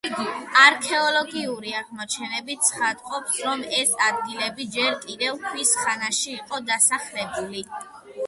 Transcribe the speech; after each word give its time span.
არქეოლოგიური 0.59 1.73
აღმოჩენები 1.81 2.55
ცხადყოფს, 2.69 3.35
რომ 3.49 3.61
ეს 3.81 3.93
ადგილები 4.07 4.67
ჯერ 4.77 4.97
კიდევ 5.03 5.37
ქვის 5.43 5.75
ხანაში 5.83 6.35
იყო 6.39 6.63
დასახლებული. 6.71 7.63